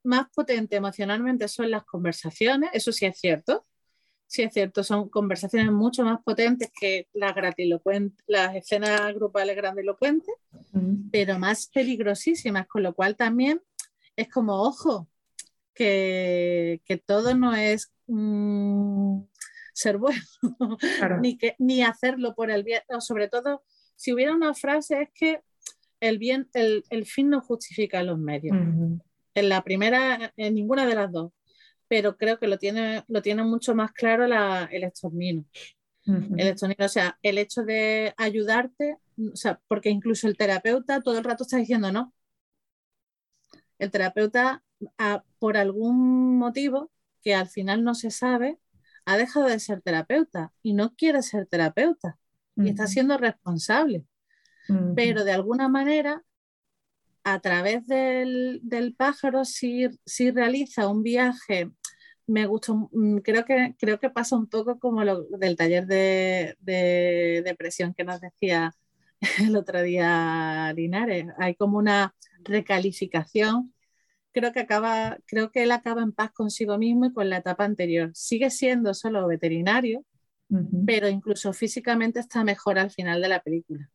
[0.02, 3.66] más potente emocionalmente son las conversaciones, eso sí es cierto.
[4.26, 7.34] Sí es cierto, son conversaciones mucho más potentes que las,
[8.26, 10.34] las escenas grupales grandilocuentes,
[10.72, 11.10] mm.
[11.10, 13.60] pero más peligrosísimas, con lo cual también
[14.16, 15.06] es como, ojo,
[15.74, 17.92] que, que todo no es...
[18.06, 19.20] Mm,
[19.72, 20.20] ser bueno,
[21.20, 23.62] ni, que, ni hacerlo por el bien, sobre todo
[23.96, 25.40] si hubiera una frase es que
[26.00, 28.56] el, bien, el, el fin no justifica los medios.
[29.34, 31.32] En la primera, en ninguna de las dos,
[31.88, 35.44] pero creo que lo tiene, lo tiene mucho más claro la, el estornino.
[36.04, 38.96] El estornino, o sea, el hecho de ayudarte,
[39.32, 42.12] o sea, porque incluso el terapeuta todo el rato está diciendo no.
[43.78, 44.64] El terapeuta,
[45.38, 46.90] por algún motivo
[47.22, 48.58] que al final no se sabe,
[49.04, 52.18] ha dejado de ser terapeuta y no quiere ser terapeuta
[52.56, 54.04] y está siendo responsable.
[54.94, 56.22] Pero de alguna manera,
[57.24, 59.88] a través del, pájaro, sí,
[60.32, 61.70] realiza un viaje.
[62.26, 66.56] Me gusta, mm, creo que, creo que pasa un poco como lo del taller de,
[66.60, 68.74] de depresión que nos decía
[69.40, 71.26] el otro día Linares.
[71.38, 73.71] Hay como una recalificación
[74.32, 77.64] creo que acaba, creo que él acaba en paz consigo mismo y con la etapa
[77.64, 78.10] anterior.
[78.14, 80.04] Sigue siendo solo veterinario,
[80.86, 83.88] pero incluso físicamente está mejor al final de la película.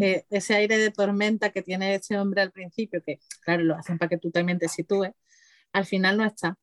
[0.00, 3.98] Eh, ese aire de tormenta que tiene ese hombre al principio, que claro, lo hacen
[3.98, 5.12] para que tú también te sitúes,
[5.72, 6.56] al final no está.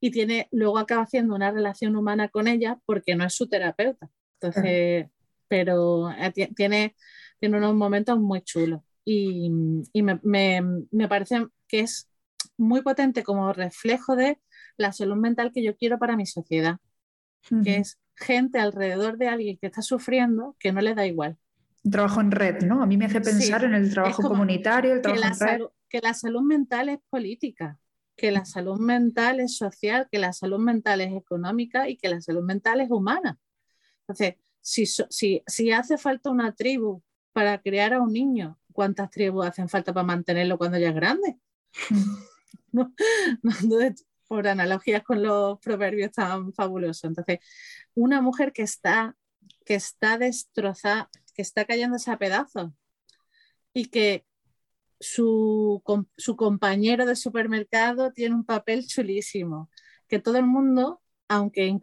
[0.00, 4.08] Y tiene, luego acaba haciendo una relación humana con ella porque no es su terapeuta.
[4.40, 5.08] Entonces,
[5.48, 6.94] pero eh, tiene,
[7.38, 8.80] tiene unos momentos muy chulos.
[9.04, 9.50] Y,
[9.92, 12.09] y me, me, me, parece que es
[12.60, 14.38] muy potente como reflejo de
[14.76, 16.78] la salud mental que yo quiero para mi sociedad,
[17.64, 21.38] que es gente alrededor de alguien que está sufriendo que no le da igual.
[21.82, 22.82] Un trabajo en red, ¿no?
[22.82, 25.66] A mí me hace pensar en el trabajo comunitario, el trabajo en red.
[25.88, 27.78] que la salud mental es política,
[28.16, 32.20] que la salud mental es social, que la salud mental es económica y que la
[32.20, 33.38] salud mental es humana.
[34.02, 37.02] Entonces, si, si, si hace falta una tribu
[37.32, 41.38] para crear a un niño, ¿cuántas tribus hacen falta para mantenerlo cuando ya es grande?
[44.30, 47.02] por analogías con los proverbios tan fabulosos.
[47.02, 47.40] Entonces,
[47.94, 49.16] una mujer que está,
[49.64, 52.70] que está destrozada, que está cayéndose a pedazos
[53.74, 54.24] y que
[55.00, 55.82] su,
[56.16, 59.68] su compañero de supermercado tiene un papel chulísimo,
[60.06, 61.80] que todo el mundo, aunque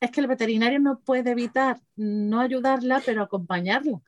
[0.00, 4.00] es que el veterinario no puede evitar no ayudarla, pero acompañarla,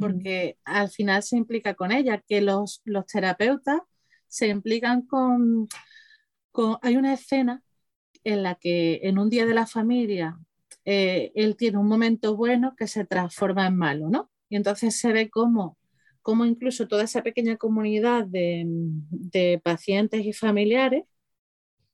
[0.00, 3.80] porque al final se implica con ella, que los, los terapeutas
[4.30, 5.68] se implican con,
[6.52, 7.62] con, Hay una escena
[8.24, 10.38] en la que en un día de la familia
[10.84, 14.30] eh, él tiene un momento bueno que se transforma en malo, ¿no?
[14.48, 15.78] Y entonces se ve cómo,
[16.22, 21.04] cómo incluso toda esa pequeña comunidad de, de pacientes y familiares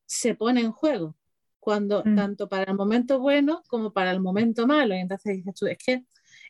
[0.04, 1.16] se pone en juego
[1.58, 2.14] cuando mm.
[2.14, 4.94] tanto para el momento bueno como para el momento malo.
[4.94, 6.04] Y entonces dices tú, es que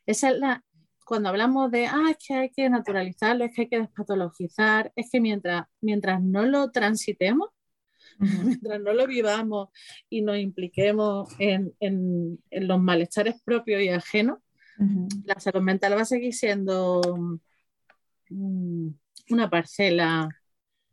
[0.04, 0.64] esa es la,
[1.06, 5.08] cuando hablamos de, ah, es que hay que naturalizarlo, es que hay que despatologizar, es
[5.10, 7.50] que mientras, mientras no lo transitemos,
[8.18, 9.68] mientras no lo vivamos
[10.10, 14.38] y nos impliquemos en, en, los malestares propios y ajenos,
[15.24, 17.00] la salud mental va a seguir siendo
[18.28, 18.88] mm,
[19.30, 20.28] una parcela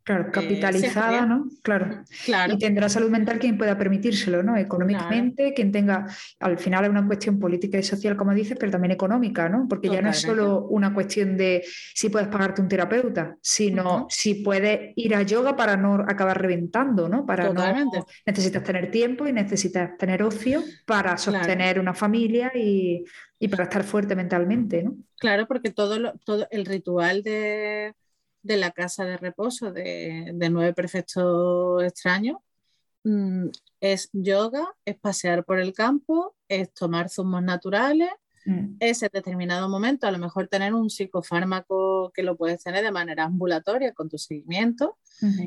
[0.04, 1.47] Claro, eh, capitalizada, ¿no?
[1.62, 2.04] Claro.
[2.26, 2.54] claro.
[2.54, 4.58] Y tendrá salud mental quien pueda permitírselo, ¿no?
[4.58, 6.06] Económicamente, quien tenga,
[6.39, 9.66] al final es una cuestión política y social, como dices, pero también económica, ¿no?
[9.68, 14.36] Porque ya no es solo una cuestión de si puedes pagarte un terapeuta, sino si
[14.36, 17.26] puedes ir a yoga para no acabar reventando, ¿no?
[17.26, 17.99] Para Totalmente.
[17.99, 23.06] no necesitas tener tiempo y necesitas tener ocio para sostener una familia y,
[23.39, 24.97] y, para estar fuerte mentalmente, ¿no?
[25.18, 27.93] Claro, porque todo, todo el ritual de
[28.44, 32.38] de la casa de reposo de, nueve perfectos extraños
[33.04, 33.48] mm,
[33.80, 38.10] es yoga, es pasear por el campo, es tomar zumos naturales,
[38.46, 38.76] mm.
[38.80, 42.91] es en determinado momento a lo mejor tener un psicofármaco que lo puedes tener de
[42.91, 44.98] manera ambulatoria con tu seguimiento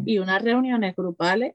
[0.06, 1.54] y unas reuniones grupales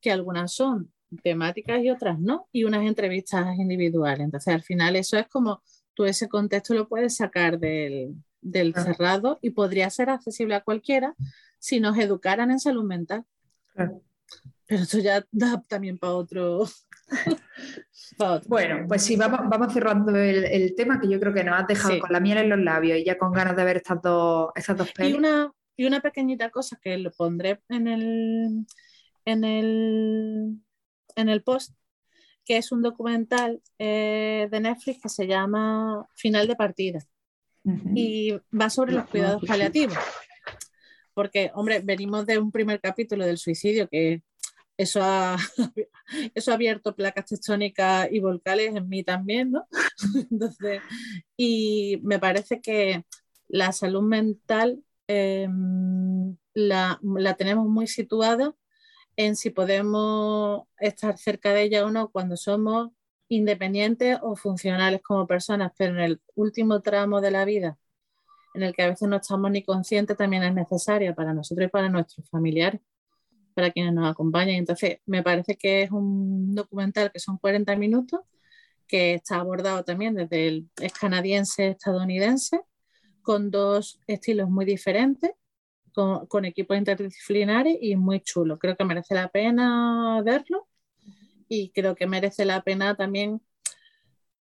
[0.00, 0.92] que algunas son
[1.24, 4.20] temáticas y otras no, y unas entrevistas individuales.
[4.20, 5.60] Entonces al final eso es como
[5.94, 11.14] tú ese contexto lo puedes sacar del, del cerrado y podría ser accesible a cualquiera
[11.58, 13.24] si nos educaran en salud mental.
[13.74, 16.66] Pero eso ya da también para otro.
[18.46, 21.98] Bueno, pues sí, vamos, vamos cerrando el, tema que yo creo que nos has dejado
[22.00, 24.76] con la miel en los labios y ya con ganas de ver estas dos, estas
[24.76, 25.14] dos pelis.
[25.14, 28.66] Y una, y una pequeñita cosa que lo pondré en el,
[29.24, 30.60] en el,
[31.16, 31.74] en el post,
[32.44, 37.00] que es un documental eh, de Netflix que se llama Final de partida
[37.94, 39.96] y va sobre los cuidados paliativos.
[41.14, 44.22] Porque, hombre, venimos de un primer capítulo del suicidio que
[44.78, 45.36] eso ha,
[46.34, 49.66] eso ha abierto placas tectónicas y volcales en mí también, ¿no?
[50.30, 50.80] Entonces,
[51.36, 53.04] y me parece que
[53.48, 58.54] la salud mental em, la, la, tenemos muy situada
[59.16, 62.90] en si podemos estar cerca de ella o no cuando somos
[63.28, 67.78] independientes o funcionales como personas, pero en el último tramo de la vida,
[68.54, 71.70] en el que a veces no estamos ni conscientes, también es necesaria para nosotros y
[71.70, 72.80] para nuestros familiares,
[73.54, 74.56] para quienes nos acompañan.
[74.56, 78.20] Entonces, me parece que es un documental que son 40 minutos,
[78.86, 82.62] que está abordado también desde el es canadiense, estadounidense,
[83.22, 85.32] con dos estilos muy diferentes,
[85.92, 88.58] con, con equipos interdisciplinares y muy chulo.
[88.58, 90.67] Creo que merece la pena verlo
[91.48, 93.40] y creo que merece la pena también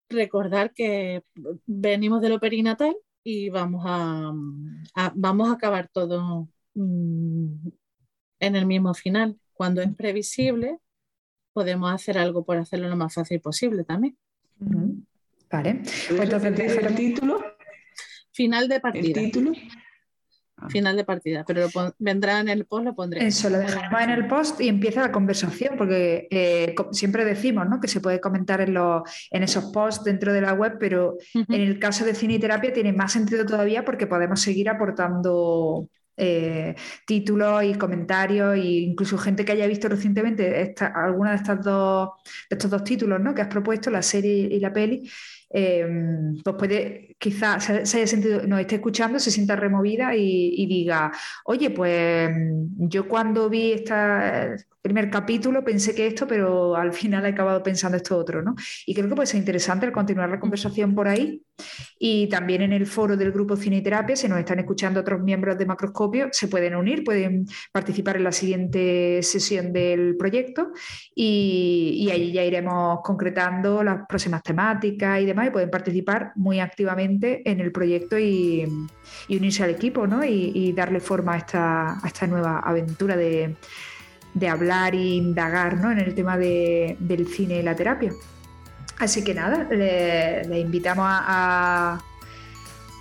[0.09, 1.23] recordar que
[1.67, 4.33] venimos de lo perinatal y vamos a,
[5.15, 7.69] vamos a acabar todo mm,
[8.41, 9.39] en el mismo final.
[9.53, 10.79] Cuando es previsible,
[11.53, 14.17] podemos hacer algo por hacerlo lo más fácil posible también.
[15.51, 15.83] Vale.
[16.11, 17.45] Entonces, el título?
[18.33, 19.07] Final de partida.
[19.07, 19.53] ¿El título?
[20.59, 20.71] Ah.
[20.71, 23.27] final de partida, pero vendrá en el post, lo pondré.
[23.27, 27.79] Eso, lo dejaremos en el post y empieza la conversación, porque eh, siempre decimos ¿no?
[27.79, 31.61] que se puede comentar en, los, en esos posts dentro de la web, pero en
[31.61, 36.75] el caso de cine y terapia tiene más sentido todavía porque podemos seguir aportando eh,
[37.07, 42.11] títulos y comentarios e incluso gente que haya visto recientemente esta, alguna de, estas dos,
[42.49, 43.35] de estos dos títulos ¿no?
[43.35, 45.11] que has propuesto, la serie y la peli,
[45.51, 51.13] Em, pues puede, quizás se, haya sentido, nos esté escuchando, se sienta removida y, diga,
[51.45, 52.31] oye, pues
[52.77, 53.95] yo cuando vi este
[54.83, 58.55] primer capítulo pensé que esto, pero al final he acabado pensando esto otro, ¿no?
[58.87, 61.43] Y creo que puede ser interesante el continuar la conversación por ahí
[61.99, 65.21] y también en el foro del grupo Cine y Terapia, si nos están escuchando otros
[65.21, 70.73] miembros de Macroscopio, se pueden unir, pueden participar en la siguiente sesión del proyecto
[71.15, 76.61] y, y ahí ya iremos concretando las próximas temáticas y demás y pueden participar muy
[76.61, 78.67] activamente en el proyecto y,
[79.29, 80.25] unirse al equipo ¿no?
[80.25, 83.57] y, darle forma a esta, esta nueva aventura de,
[84.49, 85.91] hablar e indagar ¿no?
[85.91, 88.13] en el tema del cine y la terapia.
[88.99, 91.99] Así que nada, le, invitamos a,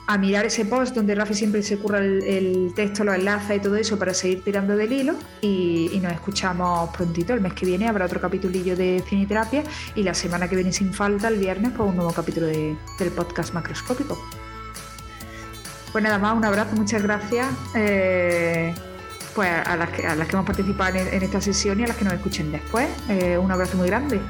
[0.08, 3.76] a mirar ese post donde Rafi siempre se curra el, texto, los enlaces y todo
[3.76, 5.16] eso para seguir tirando del hilo.
[5.41, 7.34] Y, nos escuchamos prontito.
[7.34, 9.64] El mes que viene habrá otro capitulillo de ciniterapia
[9.96, 12.78] y la semana que viene sin falta, el viernes, pues un nuevo capítulo del
[13.16, 14.18] podcast macroscópico.
[15.91, 17.48] Pues nada más, un abrazo, muchas gracias.
[17.74, 18.76] Eh,
[19.34, 22.52] pues a las, que, hemos participado en, esta sesión y a las que nos escuchen
[22.52, 22.88] después.
[23.10, 24.22] Eh, un abrazo muy grande.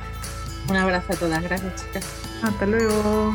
[0.70, 2.06] Un abrazo a todas, gracias chicas.
[2.42, 3.34] Hasta luego.